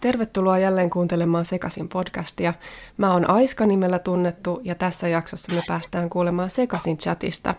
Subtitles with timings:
[0.00, 2.54] Tervetuloa jälleen kuuntelemaan Sekasin podcastia.
[2.96, 7.54] Mä oon Aiska nimellä tunnettu ja tässä jaksossa me päästään kuulemaan Sekasin chatista.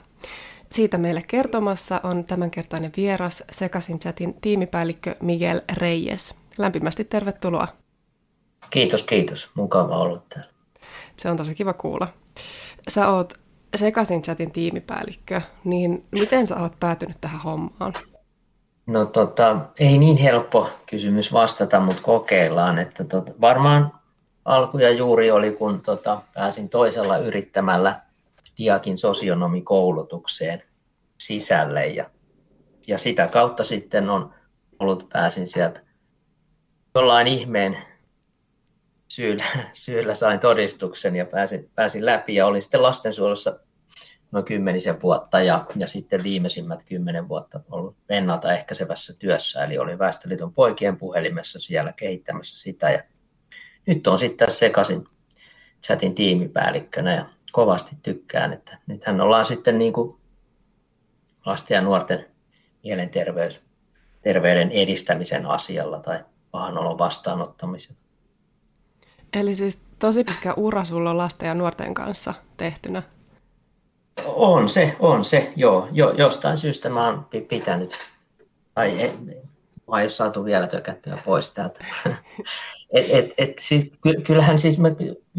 [0.71, 6.35] Siitä meille kertomassa on tämänkertainen vieras Sekasin chatin tiimipäällikkö Miguel Reyes.
[6.57, 7.67] Lämpimästi tervetuloa.
[8.69, 9.49] Kiitos, kiitos.
[9.53, 10.51] Mukava olla täällä.
[11.17, 12.07] Se on tosi kiva kuulla.
[12.89, 13.33] Sä oot
[13.75, 17.93] Sekasin chatin tiimipäällikkö, niin miten sä oot päätynyt tähän hommaan?
[18.89, 22.79] No tota, ei niin helppo kysymys vastata, mutta kokeillaan.
[22.79, 23.91] Että tota, varmaan
[24.45, 28.01] alku ja juuri oli, kun tota, pääsin toisella yrittämällä
[28.57, 30.63] Diakin sosionomikoulutukseen
[31.17, 32.09] sisälle ja,
[32.87, 34.33] ja sitä kautta sitten on
[34.79, 35.81] ollut, pääsin sieltä
[36.95, 37.77] jollain ihmeen
[39.07, 39.43] syyllä,
[39.73, 43.59] syyllä sain todistuksen ja pääsin, pääsin läpi ja olin sitten lastensuojelussa
[44.31, 50.53] noin kymmenisen vuotta ja, ja sitten viimeisimmät kymmenen vuotta ollut ennaltaehkäisevässä työssä, eli olin Väestöliiton
[50.53, 53.03] poikien puhelimessa siellä kehittämässä sitä ja
[53.85, 55.07] nyt on sitten tässä sekaisin
[55.83, 60.17] chatin tiimipäällikkönä ja kovasti tykkään, että nythän ollaan sitten niin kuin
[61.45, 62.25] lasten ja nuorten
[62.83, 63.61] mielenterveys,
[64.21, 67.97] terveyden edistämisen asialla tai pahan olon vastaanottamisen.
[69.33, 73.01] Eli siis tosi pitkä ura sulla on lasten ja nuorten kanssa tehtynä.
[74.41, 75.87] On se, on se, joo.
[75.91, 77.91] Jo, jostain syystä mä oon pitänyt,
[78.73, 79.11] tai
[79.91, 81.85] mä ei saatu vielä tökättyä pois täältä.
[82.93, 83.91] et, et, et, siis,
[84.27, 84.89] kyllähän siis mä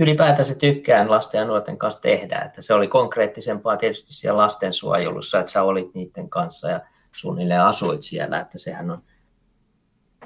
[0.01, 5.53] ylipäätänsä tykkään lasten ja nuorten kanssa tehdä, että se oli konkreettisempaa tietysti siellä lastensuojelussa, että
[5.53, 6.81] sä olit niiden kanssa ja
[7.13, 9.03] suunnilleen asuit siellä, että sehän on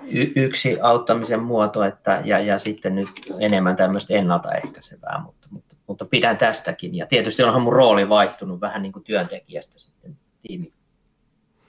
[0.06, 3.08] y- yksi auttamisen muoto, että, ja, ja sitten nyt
[3.40, 5.48] enemmän tämmöistä ennaltaehkäisevää, mutta,
[5.86, 6.94] mutta, pidän tästäkin.
[6.94, 10.72] Ja tietysti onhan mun rooli vaihtunut vähän niin kuin työntekijästä sitten tiimi,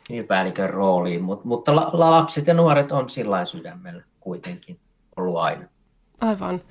[0.08, 4.80] tiimipäällikön rooliin, mutta, mutta la, lapset ja nuoret on sillä sydämellä kuitenkin
[5.16, 5.68] ollut aina.
[6.22, 6.62] Aivan.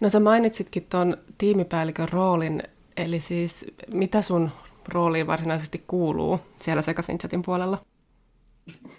[0.00, 2.62] No sä mainitsitkin tuon tiimipäällikön roolin,
[2.96, 4.50] eli siis mitä sun
[4.88, 7.78] rooliin varsinaisesti kuuluu siellä sekaisin chatin puolella?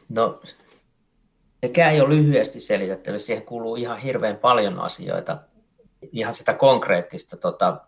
[0.09, 0.41] No
[1.65, 5.37] sekään ei ole lyhyesti selitettävissä, siihen kuuluu ihan hirveän paljon asioita.
[6.11, 7.81] Ihan sitä konkreettista tota,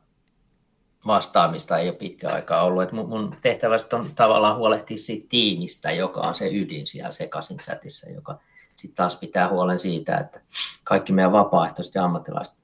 [1.07, 2.83] vastaamista ei ole pitkä aikaa ollut.
[2.83, 7.57] Et mun, mun tehtävästä on tavallaan huolehtia siitä tiimistä, joka on se ydin siellä sekaisin
[7.57, 8.39] chatissa, joka
[8.75, 10.41] sitten taas pitää huolen siitä, että
[10.83, 12.55] kaikki meidän vapaaehtoiset ja ammattilaiset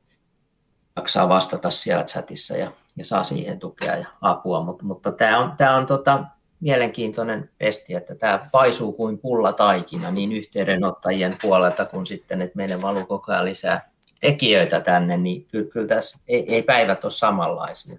[0.96, 4.64] jaksaa vastata siellä chatissa ja, ja saa siihen tukea ja apua.
[4.64, 6.24] Mut, mutta tämä on, tää on tota,
[6.60, 12.81] mielenkiintoinen pesti, että tämä paisuu kuin pulla taikina niin yhteydenottajien puolelta kuin sitten, että meille
[12.81, 17.96] valuu koko ajan lisää tekijöitä tänne, niin kyllä, kyllä tässä ei, ei päivät ole samanlaisia.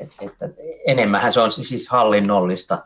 [0.00, 0.48] Et, että
[0.86, 2.84] enemmän se on siis hallinnollista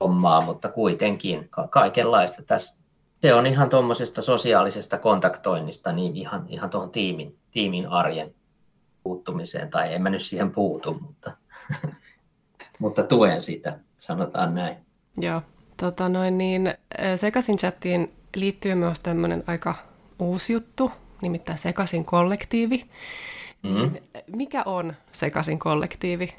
[0.00, 2.42] hommaa, mutta kuitenkin ka- kaikenlaista.
[2.42, 2.78] Tässä,
[3.22, 8.34] se on ihan tuommoisesta sosiaalisesta kontaktoinnista niin ihan, ihan tuohon tiimin, tiimin arjen
[9.02, 11.32] puuttumiseen, tai en mä nyt siihen puutu, mutta
[12.78, 14.76] mutta tuen sitä, sanotaan näin.
[15.20, 15.42] Joo,
[15.76, 16.74] tota noin niin,
[17.16, 19.74] Sekasin chattiin liittyy myös tämmöinen aika
[20.18, 20.90] uusi juttu,
[21.22, 22.86] nimittäin Sekasin kollektiivi.
[23.74, 23.96] Mm-hmm.
[24.36, 26.36] Mikä on Sekasin kollektiivi?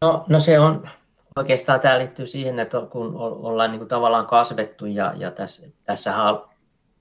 [0.00, 0.88] No, no se on,
[1.36, 6.34] oikeastaan tämä liittyy siihen, että kun ollaan niin kuin tavallaan kasvettu ja, ja tässä, tässähän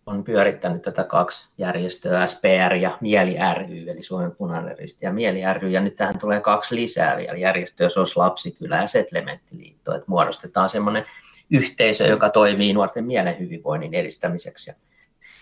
[0.06, 5.42] on pyörittänyt tätä kaksi järjestöä, SPR ja Mieli ry, eli Suomen punainen risti ja Mieli
[5.54, 10.70] ry, ja nyt tähän tulee kaksi lisää vielä järjestöä, SOS Lapsikylä ja Setlementtiliitto, että muodostetaan
[10.70, 11.06] semmoinen
[11.50, 14.76] yhteisö, joka toimii nuorten mielen hyvinvoinnin edistämiseksi ja,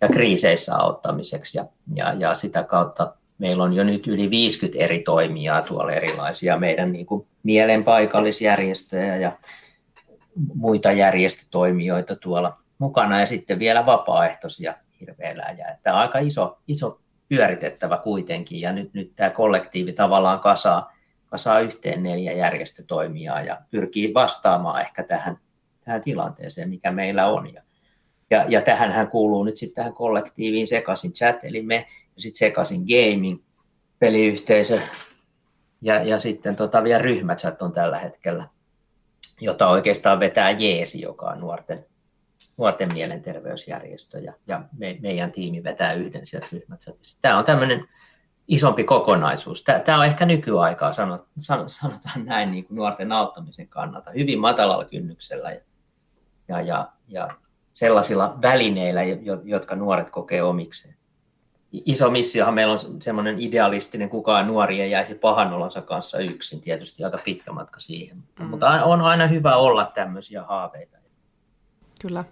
[0.02, 1.66] ja kriiseissä auttamiseksi, ja,
[1.96, 6.92] ja, ja sitä kautta meillä on jo nyt yli 50 eri toimijaa tuolla erilaisia meidän
[6.92, 9.32] niin kuin mielen paikallisjärjestöjä ja
[10.56, 15.68] muita järjestötoimijoita tuolla mukana ja sitten vielä vapaaehtoisia hirveeläjiä.
[15.68, 17.00] Että aika iso, iso
[17.30, 20.94] pyöritettävä kuitenkin ja nyt, nyt tämä kollektiivi tavallaan kasaa,
[21.26, 25.38] kasaa yhteen neljä järjestötoimijaa ja pyrkii vastaamaan ehkä tähän,
[25.86, 27.54] tähän tilanteeseen, mikä meillä on.
[27.54, 27.62] Ja,
[28.30, 31.86] ja, ja tähänhän kuuluu nyt sitten tähän kollektiiviin sekaisin chat, eli me
[32.18, 33.44] sitten sekaisin gaming,
[34.00, 34.80] peliyhteisö
[35.82, 38.48] ja, ja sitten tota vielä ryhmächat on tällä hetkellä,
[39.42, 41.86] jota oikeastaan vetää Jeesi, joka on nuorten
[42.58, 47.18] nuorten mielenterveysjärjestö ja, ja me, meidän tiimi vetää yhden sieltä ryhmächatissa.
[47.22, 47.88] Tämä on tämmöinen
[48.48, 49.64] isompi kokonaisuus.
[49.64, 51.28] Tämä, tämä on ehkä nykyaikaa, sanot,
[51.68, 55.62] sanotaan näin, niin kuin nuorten auttamisen kannalta, hyvin matalalla kynnyksellä ja,
[56.48, 57.30] ja, ja, ja
[57.74, 59.02] sellaisilla välineillä,
[59.44, 60.96] jotka nuoret kokee omikseen.
[61.74, 67.04] Iso missiohan meillä on semmoinen idealistinen, kukaan nuori ei jäisi pahan olonsa kanssa yksin, tietysti
[67.04, 68.18] aika pitkä matka siihen.
[68.40, 68.46] Mm.
[68.46, 70.98] Mutta on aina hyvä olla tämmöisiä haaveita.
[72.02, 72.24] Kyllä.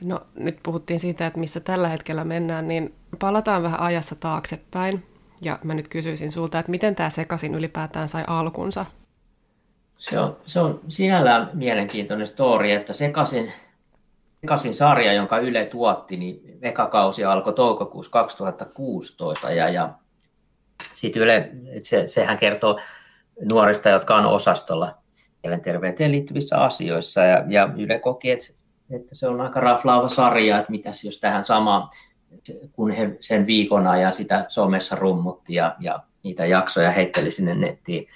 [0.00, 5.02] No nyt puhuttiin siitä, että missä tällä hetkellä mennään, niin palataan vähän ajassa taaksepäin.
[5.42, 8.86] Ja mä nyt kysyisin sulta, että miten tämä sekaisin ylipäätään sai alkunsa?
[9.96, 13.52] Se on, se on sinällään mielenkiintoinen story, että sekaisin,
[14.40, 19.94] sekaisin sarja, jonka Yle tuotti, niin vekakausi alkoi toukokuussa 2016 ja, ja
[20.94, 21.50] sitten Yle,
[21.82, 22.78] se, sehän kertoo
[23.52, 24.94] nuorista, jotka on osastolla
[25.42, 28.46] mielenterveyteen liittyvissä asioissa ja, ja Yle koki, että,
[28.90, 31.90] että se on aika raflaava sarja, että mitäs jos tähän samaan,
[32.72, 38.08] kun he sen viikon ajan sitä somessa rummutti ja, ja niitä jaksoja heitteli sinne nettiin,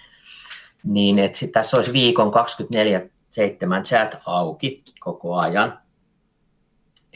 [0.85, 5.82] niin että tässä olisi viikon 24-7 chat auki koko ajan,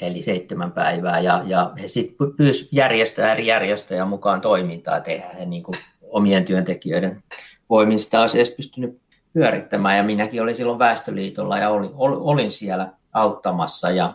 [0.00, 5.46] eli seitsemän päivää, ja, ja he sitten pyysivät järjestöjä, eri järjestöjä mukaan toimintaa, tehdä he
[5.46, 7.22] niin kuin omien työntekijöiden
[7.70, 9.00] voimin sitä asiassa pystynyt
[9.32, 14.14] pyörittämään, ja minäkin olin silloin Väestöliitolla ja olin, olin siellä auttamassa, ja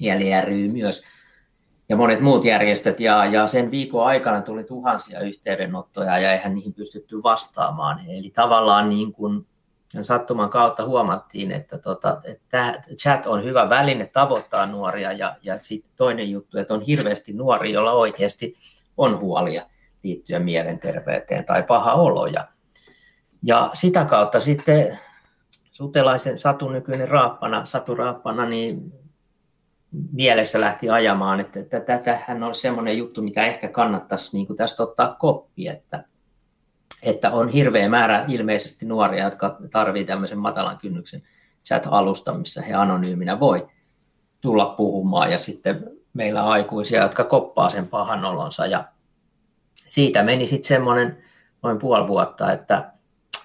[0.00, 1.02] Mieli ry myös,
[1.88, 6.74] ja monet muut järjestöt, ja, ja sen viikon aikana tuli tuhansia yhteydenottoja, ja eihän niihin
[6.74, 8.00] pystytty vastaamaan.
[8.08, 9.46] Eli tavallaan niin kuin
[10.04, 15.92] sattuman kautta huomattiin, että, tota, että chat on hyvä väline tavoittaa nuoria, ja, ja sitten
[15.96, 18.56] toinen juttu, että on hirveästi nuoria, joilla oikeasti
[18.96, 19.62] on huolia
[20.02, 22.26] liittyen mielenterveyteen tai paha olo.
[23.42, 24.98] Ja, sitä kautta sitten
[25.70, 28.92] Sutelaisen Satu nykyinen raappana, Satu Raappana, niin
[30.12, 35.68] mielessä lähti ajamaan, että, tätähän on semmoinen juttu, mitä ehkä kannattaisi niin tästä ottaa koppi,
[35.68, 36.04] että,
[37.06, 41.22] että on hirveä määrä ilmeisesti nuoria, jotka tarvitsevat tämmöisen matalan kynnyksen
[41.64, 43.68] chat-alusta, missä he anonyyminä voi
[44.40, 48.84] tulla puhumaan ja sitten meillä on aikuisia, jotka koppaa sen pahan olonsa ja
[49.86, 51.18] siitä meni sitten semmoinen
[51.62, 52.90] noin puoli vuotta, että,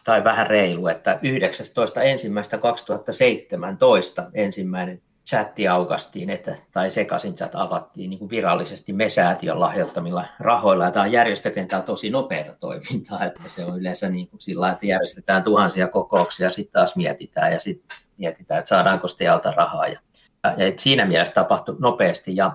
[0.03, 2.01] tai vähän reilu, että 19.
[2.01, 5.01] ensimmäistä 2017 ensimmäinen
[5.31, 10.85] chatti aukastiin, että, tai sekaisin chat avattiin niin kuin virallisesti me säätiön lahjoittamilla rahoilla.
[10.85, 14.85] Ja tämä on järjestökentää tosi nopeata toimintaa, että se on yleensä niin kuin sillä että
[14.85, 19.87] järjestetään tuhansia kokouksia sitten taas mietitään ja sitten mietitään, että saadaanko STEALta rahaa.
[19.87, 19.99] Ja,
[20.43, 22.51] ja siinä mielessä tapahtui nopeasti ja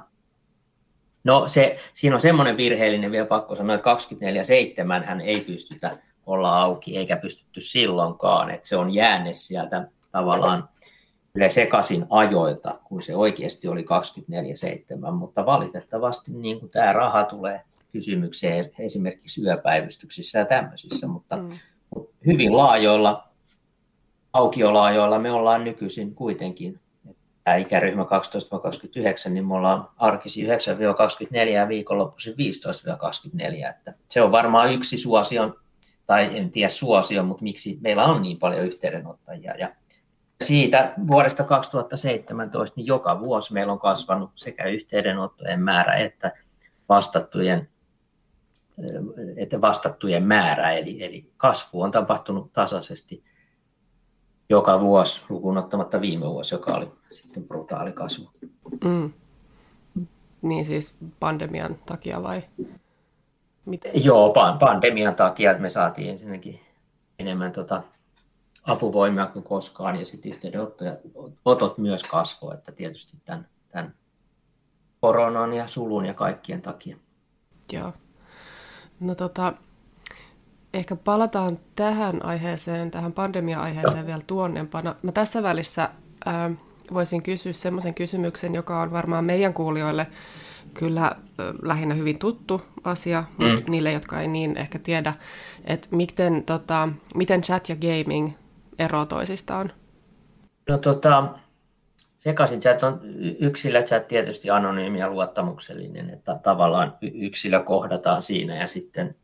[1.24, 3.96] No se, siinä on semmoinen virheellinen vielä pakko sanoa, että
[5.00, 10.68] 24-7 hän ei pystytä olla auki eikä pystytty silloinkaan, että se on jäänne sieltä tavallaan
[11.36, 13.86] Yle sekaisin ajoilta, kun se oikeasti oli
[15.08, 17.60] 24-7, mutta valitettavasti niin kuin tämä raha tulee
[17.92, 21.48] kysymykseen esimerkiksi yöpäivystyksissä ja tämmöisissä, mutta mm.
[22.26, 23.28] hyvin laajoilla
[24.32, 26.80] aukiolaajoilla me ollaan nykyisin kuitenkin
[27.44, 28.06] tämä ikäryhmä 12-29,
[29.30, 30.46] niin me ollaan arkisi 9-24
[31.48, 33.70] ja viikonloppuisin 15-24.
[33.70, 35.54] Että se on varmaan yksi suosion,
[36.06, 39.56] tai en tiedä suosio, mutta miksi meillä on niin paljon yhteydenottajia.
[39.56, 39.68] Ja
[40.44, 46.32] siitä vuodesta 2017 niin joka vuosi meillä on kasvanut sekä yhteydenottojen määrä että
[46.88, 47.68] vastattujen,
[49.36, 53.24] että vastattujen määrä, eli, eli kasvu on tapahtunut tasaisesti
[54.50, 58.30] joka vuosi, lukuun ottamatta viime vuosi, joka oli sitten brutaali kasvu.
[58.84, 59.12] Mm.
[60.42, 62.42] Niin siis pandemian takia vai?
[63.64, 64.04] Miten?
[64.04, 66.60] Joo, pandemian takia, että me saatiin ensinnäkin
[67.18, 67.82] enemmän tota
[68.66, 73.94] apuvoimia kuin koskaan, ja sitten yhteydenotot myös kasvoi, että tietysti tämän, tämän
[75.00, 76.96] koronan ja sulun ja kaikkien takia.
[77.72, 77.92] Joo.
[79.00, 79.52] No tota,
[80.74, 84.94] ehkä palataan tähän aiheeseen, tähän pandemia-aiheeseen vielä tuonnempana.
[85.02, 85.90] Mä tässä välissä
[86.26, 86.50] ää,
[86.92, 90.06] voisin kysyä semmoisen kysymyksen, joka on varmaan meidän kuulijoille
[90.74, 91.14] kyllä ä,
[91.62, 93.44] lähinnä hyvin tuttu asia, mm.
[93.44, 95.14] mutta niille, jotka ei niin ehkä tiedä,
[95.64, 98.32] että miten, tota, miten chat ja gaming
[98.78, 99.72] ero toisistaan?
[100.68, 101.28] No tota,
[102.18, 103.00] sekaisin chat on
[103.38, 109.16] yksilöchat tietysti anonyymi ja luottamuksellinen, että tavallaan yksilö kohdataan siinä ja sitten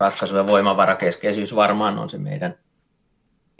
[0.00, 2.54] ratkaisu- ja voimavarakeskeisyys varmaan on se meidän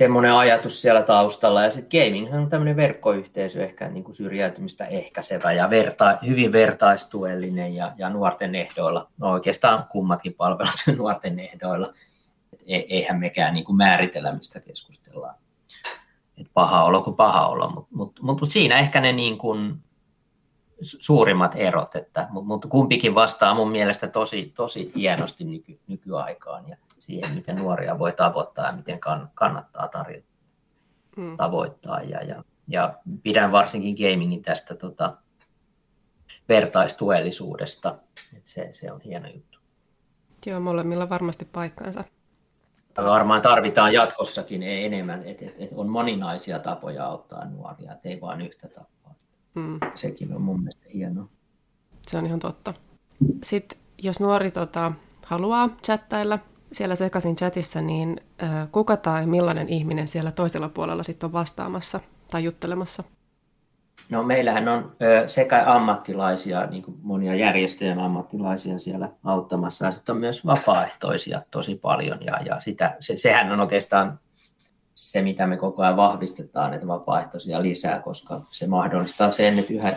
[0.00, 1.62] semmoinen ajatus siellä taustalla.
[1.62, 7.74] Ja sitten gaming on tämmöinen verkkoyhteisö, ehkä niin kuin syrjäytymistä ehkäisevä ja verta, hyvin vertaistuellinen
[7.74, 9.10] ja, ja nuorten ehdoilla.
[9.18, 11.92] No oikeastaan kummatkin palvelut nuorten ehdoilla.
[12.70, 15.34] E, eihän mekään niin kuin määritellä, mistä keskustellaan.
[16.38, 19.82] Et paha olo kuin paha olo, mutta mut, mut, mut siinä ehkä ne niin kuin
[20.82, 26.76] suurimmat erot, että, mutta mut kumpikin vastaa mun mielestä tosi, tosi hienosti nyky, nykyaikaan ja
[26.98, 30.28] siihen, miten nuoria voi tavoittaa ja miten kann, kannattaa tarjota,
[31.16, 31.36] mm.
[31.36, 32.02] tavoittaa.
[32.02, 35.16] Ja, ja, ja pidän varsinkin gamingin tästä tota,
[36.48, 37.98] vertaistuellisuudesta,
[38.36, 39.58] että se, se on hieno juttu.
[40.46, 42.04] Joo, molemmilla varmasti paikkansa.
[42.96, 48.40] Varmaan tarvitaan jatkossakin enemmän, että et, et on moninaisia tapoja auttaa nuoria, että ei vain
[48.40, 49.14] yhtä tapaa.
[49.54, 49.80] Mm.
[49.94, 51.28] Sekin on mun mielestä hienoa.
[52.06, 52.74] Se on ihan totta.
[53.42, 54.92] Sitten jos nuori tota,
[55.26, 56.38] haluaa chattailla
[56.72, 62.00] siellä sekaisin chatissa, niin äh, kuka tai millainen ihminen siellä toisella puolella sitten on vastaamassa
[62.30, 63.04] tai juttelemassa?
[64.08, 64.92] No meillähän on
[65.26, 71.76] sekä ammattilaisia, niin kuin monia järjestöjen ammattilaisia siellä auttamassa, ja sitten on myös vapaaehtoisia tosi
[71.76, 74.20] paljon, ja, ja sitä, se, sehän on oikeastaan
[74.94, 79.92] se, mitä me koko ajan vahvistetaan, että vapaaehtoisia lisää, koska se mahdollistaa sen, että yhä,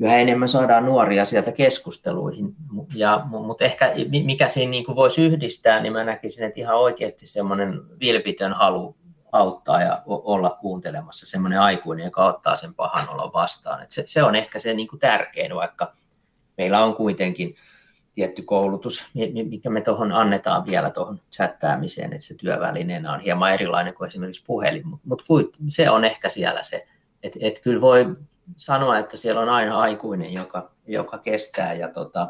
[0.00, 2.54] yhä enemmän saadaan nuoria sieltä keskusteluihin.
[2.94, 3.92] Ja, mutta ehkä
[4.24, 8.96] mikä siinä niin kuin voisi yhdistää, niin mä näkisin, että ihan oikeasti semmoinen vilpitön halu
[9.32, 13.82] auttaa ja olla kuuntelemassa semmoinen aikuinen, joka ottaa sen pahan olon vastaan.
[13.82, 15.92] Et se, se on ehkä se niin kuin tärkein, vaikka
[16.58, 17.56] meillä on kuitenkin
[18.14, 19.06] tietty koulutus,
[19.48, 24.44] mikä me tuohon annetaan vielä tuohon chattäämiseen, että se työvälineenä on hieman erilainen kuin esimerkiksi
[24.46, 26.86] puhelin, mutta mut se on ehkä siellä se,
[27.22, 28.16] että et kyllä voi
[28.56, 32.28] sanoa, että siellä on aina aikuinen, joka, joka kestää ja tota,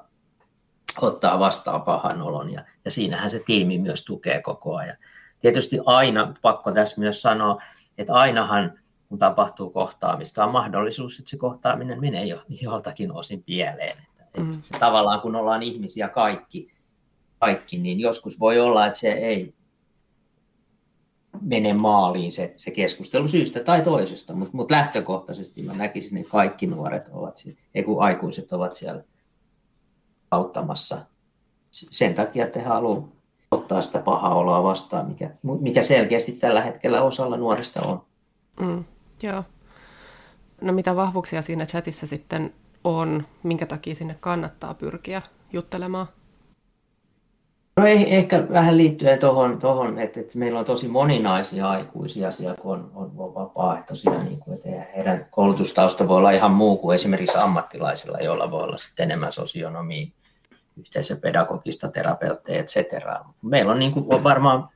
[1.00, 4.96] ottaa vastaan pahan olon ja, ja siinähän se tiimi myös tukee koko ajan.
[5.40, 7.62] Tietysti aina, pakko tässä myös sanoa,
[7.98, 13.98] että ainahan kun tapahtuu kohtaamista, on mahdollisuus, että se kohtaaminen menee jo joltakin osin pieleen.
[14.20, 14.60] Että, mm.
[14.60, 16.72] se, tavallaan kun ollaan ihmisiä kaikki,
[17.38, 19.54] kaikki, niin joskus voi olla, että se ei
[21.40, 26.66] mene maaliin se, se keskustelu syystä tai toisesta, mutta mut lähtökohtaisesti mä näkisin, että kaikki
[26.66, 27.44] nuoret ovat,
[27.74, 29.04] ei kun aikuiset ovat siellä
[30.30, 31.06] auttamassa
[31.70, 33.19] sen takia, että he haluavat
[33.50, 35.30] ottaa sitä pahaa oloa vastaan, mikä,
[35.60, 38.02] mikä selkeästi tällä hetkellä osalla nuorista on.
[38.60, 38.84] Mm,
[39.22, 39.44] joo.
[40.60, 42.52] No mitä vahvuuksia siinä chatissa sitten
[42.84, 46.06] on, minkä takia sinne kannattaa pyrkiä juttelemaan?
[47.76, 52.56] No ei, ehkä vähän liittyen tuohon, tohon, että, että meillä on tosi moninaisia aikuisia siellä,
[52.56, 56.94] kun on, on, on vapaaehtoisia, niin kuin, että heidän koulutustausta voi olla ihan muu kuin
[56.94, 60.06] esimerkiksi ammattilaisilla, joilla voi olla sitten enemmän sosionomia
[60.80, 62.76] yhteisöpedagogista, terapeutteja, etc.
[63.42, 64.68] Meillä on, niin kuin, on varmaan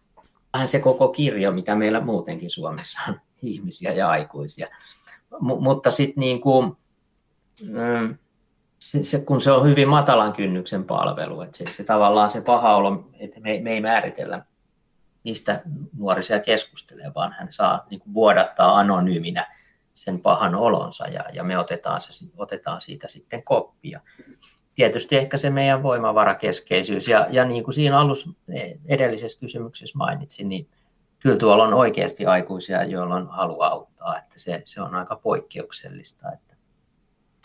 [0.52, 4.68] vähän se koko kirjo, mitä meillä muutenkin Suomessa on ihmisiä ja aikuisia.
[5.40, 6.40] M- mutta sitten niin
[7.62, 8.18] mm,
[8.78, 12.76] se, se, kun se on hyvin matalan kynnyksen palvelu, että se, se tavallaan se paha
[12.76, 14.44] olo, että me, me ei määritellä,
[15.24, 15.62] mistä
[15.98, 19.46] nuori siellä keskustelee, vaan hän saa niin kuin vuodattaa anonyyminä
[19.94, 24.00] sen pahan olonsa ja, ja me otetaan, se, otetaan siitä sitten koppia
[24.74, 27.08] tietysti ehkä se meidän voimavarakeskeisyys.
[27.08, 28.30] Ja, ja niin kuin siinä alussa
[28.86, 30.68] edellisessä kysymyksessä mainitsin, niin
[31.18, 34.18] kyllä tuolla on oikeasti aikuisia, joilla on halu auttaa.
[34.18, 36.32] Että se, se on aika poikkeuksellista.
[36.32, 36.56] Että,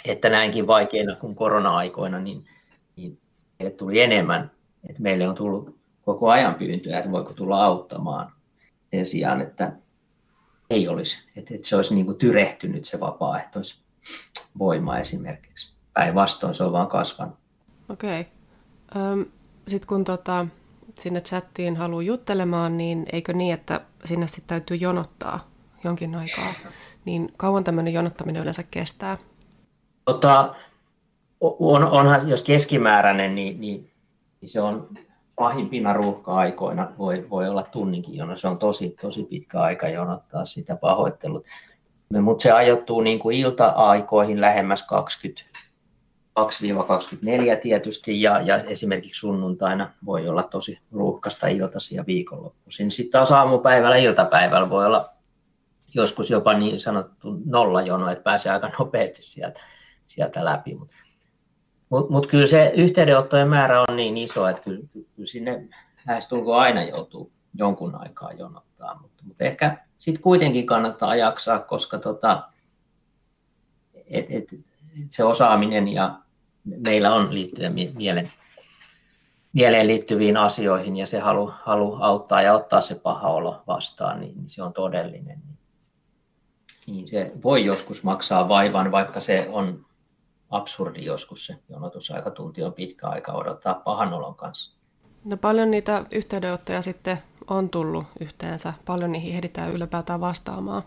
[0.05, 2.45] että näinkin vaikeina kuin korona-aikoina, niin,
[2.95, 3.19] niin
[3.59, 4.51] meille tuli enemmän.
[4.89, 8.31] Että meille on tullut koko ajan pyyntöjä, että voiko tulla auttamaan
[8.91, 9.71] sen sijaan, että
[10.69, 11.29] ei olisi.
[11.35, 17.35] Että, että se olisi niin kuin tyrehtynyt se vapaaehtoisvoima esimerkiksi päinvastoin se on vaan kasvanut.
[17.89, 18.21] Okei.
[18.21, 19.25] Okay.
[19.67, 20.45] Sitten kun tota,
[20.95, 25.49] sinne chattiin haluaa juttelemaan, niin eikö niin, että sinne sitten täytyy jonottaa
[25.83, 26.53] jonkin aikaa?
[27.05, 29.17] Niin kauan tämmöinen jonottaminen yleensä kestää?
[30.05, 30.55] Tota,
[31.41, 33.91] on, onhan, jos keskimääräinen, niin, niin,
[34.41, 34.87] niin se on
[35.35, 38.37] pahimpina ruuhka-aikoina voi, voi olla tunninkin jono.
[38.37, 41.45] Se on tosi, tosi pitkä aika jonottaa sitä pahoittelut.
[42.21, 45.48] Mutta se ajoittuu niin kuin ilta-aikoihin lähemmäs 20
[46.39, 46.41] 2-24
[47.61, 52.91] tietysti ja, ja esimerkiksi sunnuntaina voi olla tosi ruuhkasta iltasi ja viikonloppuisin.
[52.91, 55.13] Sitten taas aamupäivällä iltapäivällä voi olla
[55.95, 59.61] joskus jopa niin sanottu nollajono, että pääsee aika nopeasti sieltä,
[60.05, 60.75] sieltä läpi.
[60.75, 60.95] Mutta
[61.89, 64.79] mut, mut kyllä se yhteydenottojen määrä on niin iso, että kyllä,
[65.15, 65.67] kyllä sinne
[66.07, 68.99] lähestulkoon aina joutuu jonkun aikaa jonottaa.
[69.01, 72.49] Mutta mut ehkä sitten kuitenkin kannattaa jaksaa, koska tota,
[74.09, 74.45] et, et,
[75.09, 76.19] se osaaminen ja
[76.63, 78.31] meillä on liittyen mielen,
[79.53, 84.37] mieleen liittyviin asioihin ja se halu, halu auttaa ja ottaa se paha olo vastaan, niin,
[84.37, 85.41] niin se on todellinen.
[86.87, 89.85] Niin se voi joskus maksaa vaivan, vaikka se on
[90.49, 94.79] absurdi joskus se jonotusaikatunti on pitkä aika odottaa pahan olon kanssa.
[95.23, 97.17] No paljon niitä yhteydenottoja sitten
[97.47, 98.73] on tullut yhteensä.
[98.85, 100.83] Paljon niihin ehditään ylipäätään vastaamaan.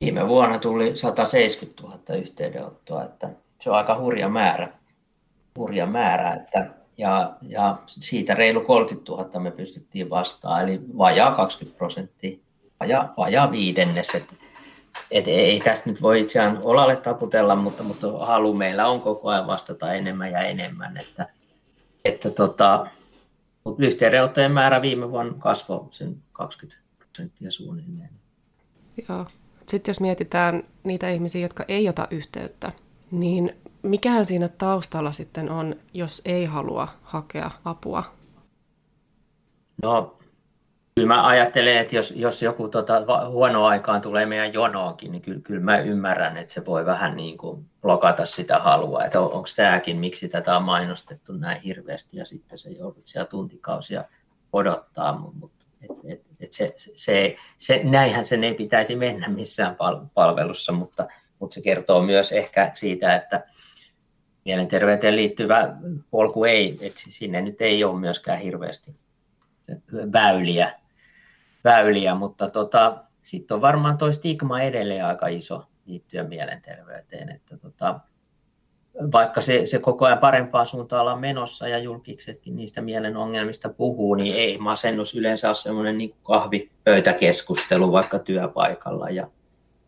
[0.00, 4.68] Viime vuonna tuli 170 000 yhteydenottoa, että se on aika hurja määrä.
[5.58, 11.78] Hurja määrä että, ja, ja siitä reilu 30 000 me pystyttiin vastaan, eli vajaa 20
[11.78, 12.38] prosenttia,
[12.80, 14.14] vajaa, vajaa viidennes.
[14.14, 14.34] Et,
[15.10, 19.46] et ei tästä nyt voi itseään olalle taputella, mutta, mutta halu meillä on koko ajan
[19.46, 20.96] vastata enemmän ja enemmän.
[20.96, 21.28] Että,
[22.04, 22.86] että tota,
[23.64, 28.10] mutta yhteydenottojen määrä viime vuonna kasvoi sen 20 prosenttia suunnilleen.
[29.08, 29.26] Joo.
[29.68, 32.72] Sitten jos mietitään niitä ihmisiä, jotka ei ota yhteyttä,
[33.10, 38.04] niin mikähän siinä taustalla sitten on, jos ei halua hakea apua?
[39.82, 40.18] No,
[40.94, 45.40] kyllä mä ajattelen, että jos, jos joku tota, huono aikaan tulee meidän jonoonkin, niin kyllä,
[45.40, 49.48] kyllä mä ymmärrän, että se voi vähän niin kuin blokata sitä halua, että on, onko
[49.56, 54.04] tämäkin, miksi tätä on mainostettu näin hirveästi ja sitten se joudut siellä tuntikausia
[54.52, 59.76] odottaa, mutta et, et, et se, se, se, näinhän sen ei pitäisi mennä missään
[60.14, 61.08] palvelussa, mutta,
[61.38, 63.46] mutta se kertoo myös ehkä siitä, että
[64.44, 65.76] mielenterveyteen liittyvä
[66.10, 68.94] polku ei, että sinne nyt ei ole myöskään hirveästi
[70.12, 70.72] väyliä,
[71.64, 78.00] väyliä mutta tota, sitten on varmaan tuo stigma edelleen aika iso liittyen mielenterveyteen, että tota,
[79.12, 84.14] vaikka se, se koko ajan parempaa suuntaan ollaan menossa ja julkiksetkin niistä mielen ongelmista puhuu,
[84.14, 89.10] niin ei masennus yleensä ole semmoinen niin kahvipöytäkeskustelu vaikka työpaikalla.
[89.10, 89.28] Ja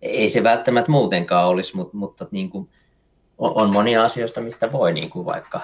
[0.03, 2.69] ei se välttämättä muutenkaan olisi, mutta, mutta niin kuin
[3.39, 5.61] on monia asioista, mistä voi niin kuin vaikka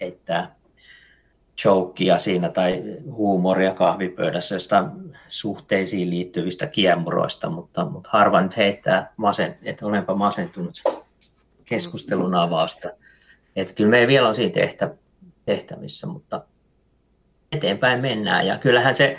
[0.00, 0.58] heittää
[1.64, 4.86] jokia siinä tai huumoria kahvipöydässä jostain
[5.28, 10.82] suhteisiin liittyvistä kiemuroista, mutta, mutta harva nyt heittää, masen, että olenpa masentunut
[11.68, 12.88] keskustelun avausta.
[13.56, 14.94] Että kyllä me vielä on siinä tehtä,
[15.44, 16.44] tehtävissä, mutta
[17.52, 18.46] eteenpäin mennään.
[18.46, 19.18] Ja kyllähän se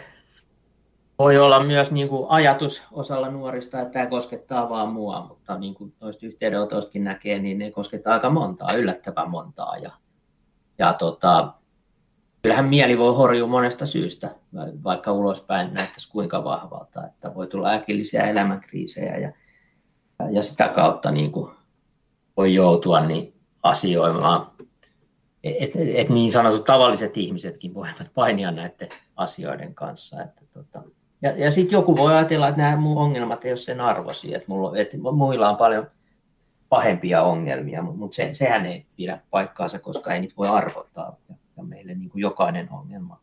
[1.20, 5.76] voi olla myös niin kuin ajatus osalla nuorista, että tämä koskettaa vaan mua, mutta niin
[5.76, 9.78] kuin noista yhteydenotoistakin näkee, niin ne koskettaa aika montaa, yllättävän montaa.
[9.78, 9.92] Ja,
[10.78, 11.54] ja tota,
[12.42, 14.36] kyllähän mieli voi horjua monesta syystä,
[14.84, 19.32] vaikka ulospäin näyttäisi kuinka vahvalta, että voi tulla äkillisiä elämänkriisejä ja,
[20.32, 21.52] ja sitä kautta niin kuin
[22.40, 24.52] voi joutua niin asioimaan.
[25.44, 30.22] Et, et niin sanotut tavalliset ihmisetkin voivat painia näiden asioiden kanssa.
[30.22, 30.84] Että tota.
[31.22, 34.46] Ja, ja sitten joku voi ajatella, että nämä mun ongelmat ei ole sen arvoisia, että,
[34.48, 35.88] mulla, että muilla on paljon
[36.70, 41.16] pahempia ongelmia, mutta se, sehän ei pidä paikkaansa, koska ei niitä voi arvottaa.
[41.30, 43.22] Ja, ja meille niin kuin jokainen ongelma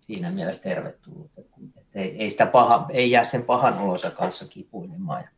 [0.00, 1.30] siinä mielessä tervetullut.
[1.38, 1.56] Että
[1.94, 5.22] ei, ei, sitä paha, ei jää sen pahan olonsa kanssa kipuilemaan.
[5.22, 5.28] Ja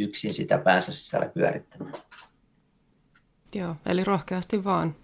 [0.00, 1.94] yksin sitä päänsä sisällä pyörittämään.
[3.54, 4.94] Joo, eli rohkeasti vaan,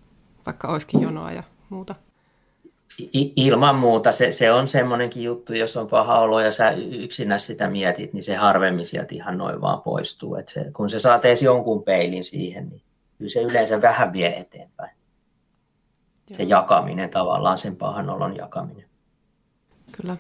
[0.47, 1.95] vaikka olisikin jonoa ja muuta.
[3.01, 7.39] I, ilman muuta se, se on semmoinenkin juttu, jos on paha olo ja sä yksinä
[7.39, 10.37] sitä mietit, niin se harvemmin sieltä ihan noin vaan poistuu.
[10.37, 12.83] Et se, kun se saa edes jonkun peilin siihen, niin
[13.19, 14.97] kyllä se yleensä vähän vie eteenpäin.
[16.31, 16.37] Joo.
[16.37, 18.89] Se jakaminen tavallaan, sen pahan olon jakaminen.
[19.97, 20.17] Kyllä.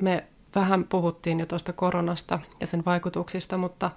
[0.00, 0.26] Me
[0.56, 3.90] vähän puhuttiin jo tuosta koronasta ja sen vaikutuksista, mutta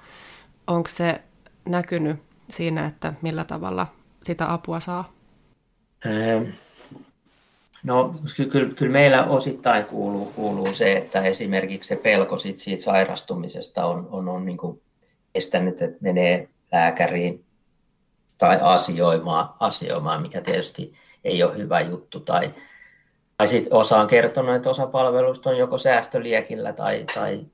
[0.68, 1.22] onko se
[1.66, 2.18] näkynyt
[2.50, 3.88] siinä, että millä tavalla
[4.24, 5.12] sitä apua saa?
[6.06, 6.46] Öö,
[7.84, 8.16] no
[8.52, 14.08] kyllä, kyllä meillä osittain kuuluu, kuuluu se, että esimerkiksi se pelko siitä, siitä sairastumisesta on,
[14.12, 14.82] on, on niin kuin
[15.36, 17.46] estänyt, että menee lääkäriin
[18.38, 20.94] tai asioimaan, asioimaan, mikä tietysti
[21.24, 22.54] ei ole hyvä juttu, tai,
[23.40, 27.46] tai sitten osa on kertonut, että osa palveluista on joko säästöliekillä tai, tai,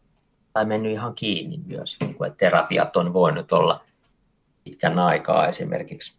[0.54, 3.82] tai mennyt ihan kiinni myös, niin kuin, että terapiat on voinut olla
[4.64, 6.18] pitkän aikaa esimerkiksi.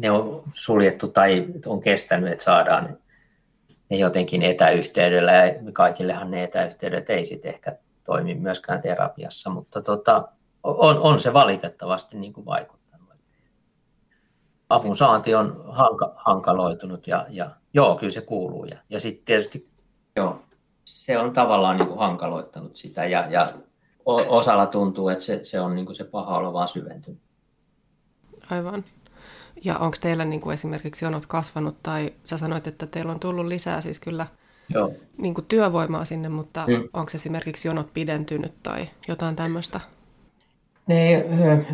[0.00, 2.98] Ne on suljettu tai on kestänyt, että saadaan
[3.88, 10.28] ne jotenkin etäyhteydellä ja kaikillehan ne etäyhteydet ei sitten ehkä toimi myöskään terapiassa, mutta tota,
[10.62, 13.08] on, on se valitettavasti niin kuin vaikuttanut.
[14.68, 18.64] Avun saanti on hanka, hankaloitunut ja, ja Joo, kyllä se kuuluu.
[18.64, 19.66] Ja, ja sitten tietysti
[20.16, 20.42] joo,
[20.84, 23.52] se on tavallaan niin kuin hankaloittanut sitä ja, ja
[24.06, 27.20] osalla tuntuu, että se, se on niin kuin se paha olo vaan syventynyt.
[28.50, 28.84] Aivan.
[29.64, 33.46] Ja onko teillä niin kuin esimerkiksi jonot kasvanut tai sä sanoit, että teillä on tullut
[33.46, 34.26] lisää siis kyllä
[34.68, 34.92] Joo.
[35.18, 36.88] Niin kuin työvoimaa sinne, mutta mm.
[36.92, 39.80] onko esimerkiksi jonot pidentynyt tai jotain tämmöistä?
[40.86, 41.24] Ne,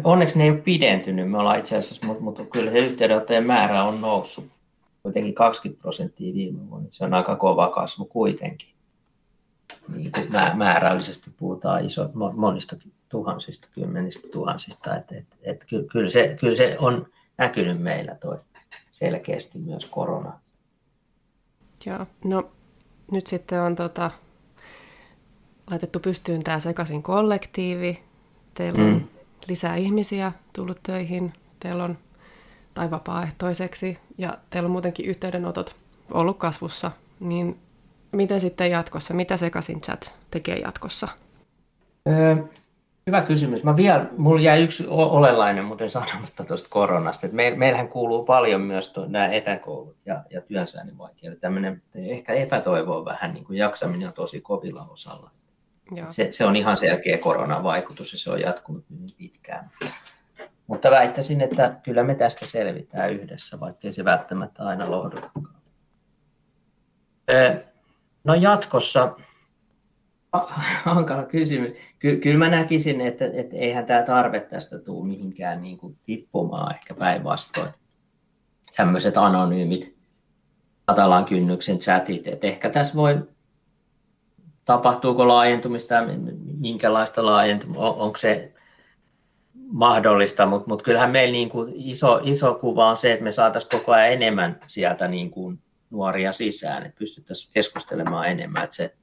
[0.04, 1.30] onneksi ne ei ole pidentynyt.
[1.30, 4.46] Me ollaan itse asiassa, mutta, mutta kyllä se yhteydenottojen määrä on noussut
[5.12, 6.88] kuitenkin 20 prosenttia viime vuonna.
[6.90, 8.68] Se on aika kova kasvu kuitenkin.
[9.96, 12.76] Niin kuin määrällisesti puhutaan iso, monista
[13.08, 14.96] tuhansista, kymmenistä tuhansista.
[14.96, 17.06] Et, et, et, kyllä, se, kyllä se on
[17.38, 18.38] näkynyt meillä toi
[18.90, 20.40] selkeästi myös korona.
[21.86, 22.50] Joo, no
[23.10, 24.10] nyt sitten on tota,
[25.70, 28.02] laitettu pystyyn tämä sekaisin kollektiivi.
[28.54, 29.08] Teillä on mm.
[29.48, 31.32] lisää ihmisiä tullut töihin.
[31.60, 31.98] Teillä on
[32.78, 35.76] tai vapaaehtoiseksi ja teillä on muutenkin yhteydenotot
[36.10, 37.58] ollut kasvussa, niin
[38.12, 41.08] miten sitten jatkossa, mitä Sekasin chat tekee jatkossa?
[42.08, 42.36] Öö,
[43.06, 43.64] hyvä kysymys.
[43.64, 47.26] Mä vielä, mulla jäi yksi olelainen muuten sanomatta tuosta koronasta.
[47.26, 51.40] Et me, meillähän kuuluu paljon myös tuo, nämä etäkoulut ja, ja työnsäännin vaikeudet.
[51.40, 55.30] Tämmöinen ehkä epätoivo on vähän, niin kuin jaksaminen on tosi kovilla osalla.
[56.08, 59.70] Se, se on ihan selkeä koronavaikutus ja se on jatkunut hyvin pitkään.
[60.68, 65.54] Mutta väittäisin, että kyllä me tästä selvitään yhdessä, vaikkei se välttämättä aina lohdutakaan.
[68.24, 69.16] No jatkossa,
[70.84, 71.72] hankala kysymys.
[71.98, 76.74] Ky- kyllä mä näkisin, että, että eihän tämä tarve tästä tule mihinkään niin kuin tippumaan,
[76.74, 77.70] ehkä päinvastoin.
[78.76, 79.96] Tämmöiset anonyymit,
[80.86, 83.28] matalan kynnyksen chatit, että ehkä tässä voi,
[84.64, 85.94] tapahtuuko laajentumista
[86.60, 88.52] minkälaista laajentumista, on, onko se
[89.72, 93.70] mahdollista, mutta mut kyllähän meillä niin kuin iso, iso kuva on se, että me saataisiin
[93.70, 98.94] koko ajan enemmän sieltä niin kuin nuoria sisään, että pystyttäisiin keskustelemaan enemmän, että se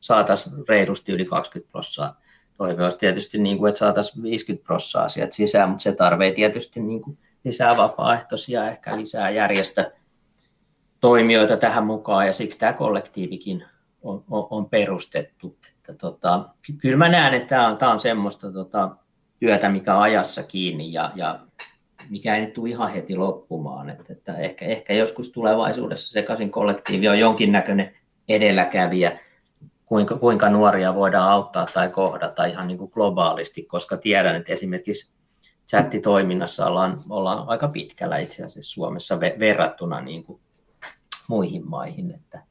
[0.00, 2.14] saataisiin reilusti yli 20 prosenttia.
[2.56, 6.80] Toive olisi tietysti, niin kuin, että saataisiin 50 prosenttia sieltä sisään, mutta se tarvitsee tietysti
[6.80, 13.64] niin kuin lisää vapaaehtoisia, ehkä lisää järjestötoimijoita tähän mukaan, ja siksi tämä kollektiivikin
[14.02, 15.58] on, on, on perustettu.
[15.76, 16.48] Että, tota,
[16.78, 18.96] kyllä mä näen, että tämä on, tämä on semmoista tota,
[19.40, 21.40] työtä, mikä on ajassa kiinni, ja, ja
[22.10, 23.90] mikä ei nyt tule ihan heti loppumaan.
[23.90, 27.96] Että, että ehkä, ehkä joskus tulevaisuudessa sekaisin kollektiivi on jonkinnäköinen
[28.28, 29.18] edelläkävijä,
[29.86, 35.10] kuinka, kuinka nuoria voidaan auttaa tai kohdata ihan niin kuin globaalisti, koska tiedän, että esimerkiksi
[35.68, 40.40] chattitoiminnassa ollaan, ollaan aika pitkällä itse asiassa Suomessa verrattuna niin kuin
[41.28, 42.14] muihin maihin.
[42.14, 42.42] Että,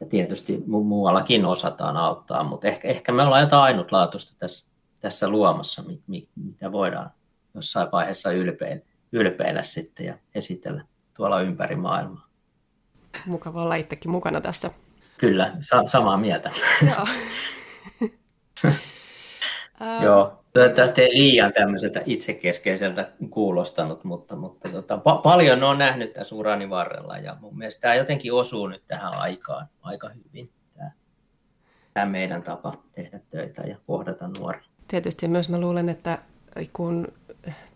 [0.00, 5.84] ja tietysti muuallakin osataan auttaa, mutta ehkä, ehkä me ollaan jotain ainutlaatuista tässä, tässä luomassa,
[6.36, 7.10] mitä voidaan
[7.54, 8.82] jossain vaiheessa ylpeillä,
[9.12, 10.84] ylpeillä sitten ja esitellä
[11.16, 12.28] tuolla ympäri maailmaa.
[13.26, 14.70] Mukava olla itsekin mukana tässä.
[15.18, 16.50] Kyllä, sa- samaa mieltä.
[16.82, 17.06] Joo.
[20.02, 26.34] Joo, toivottavasti ei liian tämmöiseltä itsekeskeiseltä kuulostanut, mutta, mutta tota, pa- paljon on nähnyt tässä
[26.34, 30.90] urani varrella ja mun mielestä tämä jotenkin osuu nyt tähän aikaan aika hyvin, tämä,
[31.94, 34.67] tämä meidän tapa tehdä töitä ja kohdata nuoria.
[34.88, 36.18] Tietysti myös mä luulen, että
[36.72, 37.08] kun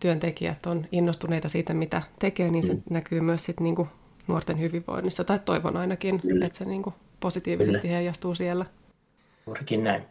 [0.01, 2.83] työntekijät on innostuneita siitä, mitä tekee, niin se mm.
[2.91, 3.89] näkyy myös sit niinku
[4.27, 6.47] nuorten hyvinvoinnissa, tai toivon ainakin, Kyllä.
[6.47, 7.95] että se niinku positiivisesti Kyllä.
[7.95, 8.67] heijastuu siellä.
[9.47, 10.03] Juurikin näin.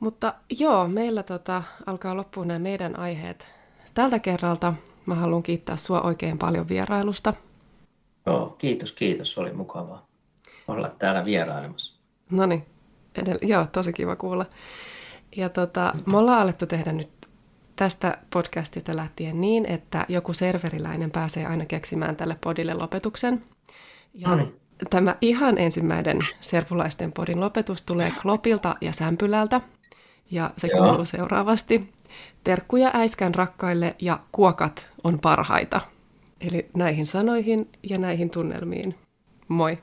[0.00, 3.48] Mutta joo, meillä tota, alkaa loppua nämä meidän aiheet.
[3.94, 4.74] Tältä kerralta
[5.06, 7.34] mä haluan kiittää sua oikein paljon vierailusta.
[8.26, 9.38] Joo, kiitos, kiitos.
[9.38, 10.06] Oli mukavaa
[10.68, 12.00] olla täällä vierailemassa.
[12.30, 12.66] No niin,
[13.18, 14.46] edell- joo, tosi kiva kuulla.
[15.36, 17.08] Ja tota, me ollaan alettu tehdä nyt
[17.76, 23.42] tästä podcastista lähtien niin, että joku serveriläinen pääsee aina keksimään tälle podille lopetuksen.
[24.14, 24.56] Ja no niin.
[24.90, 29.60] Tämä ihan ensimmäinen servulaisten podin lopetus tulee Klopilta ja Sämpylältä.
[30.30, 30.86] Ja se Joo.
[30.86, 31.92] kuuluu seuraavasti.
[32.44, 35.80] Terkkuja äiskän rakkaille ja kuokat on parhaita.
[36.40, 38.94] Eli näihin sanoihin ja näihin tunnelmiin.
[39.48, 39.78] Moi!